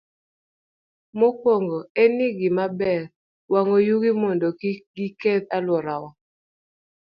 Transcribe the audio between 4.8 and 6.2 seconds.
giketh alworawa.